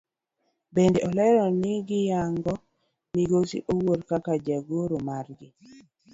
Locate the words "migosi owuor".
3.13-3.99